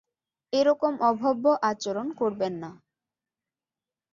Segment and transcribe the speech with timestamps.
[0.53, 2.71] এরকম অভব্য আচরণ করবেন না!